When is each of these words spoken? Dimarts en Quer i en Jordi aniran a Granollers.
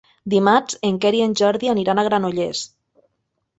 Dimarts 0.33 0.77
en 0.89 0.97
Quer 1.03 1.11
i 1.19 1.21
en 1.27 1.37
Jordi 1.43 1.71
aniran 1.75 2.03
a 2.03 2.09
Granollers. 2.11 2.65